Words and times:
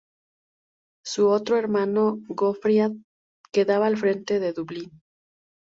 Su 1.05 1.27
otro 1.27 1.57
hermano, 1.57 2.21
Gofraid, 2.27 2.93
quedaba 3.51 3.85
al 3.85 3.97
frente 3.97 4.39
de 4.39 4.51
Dublín. 4.51 5.01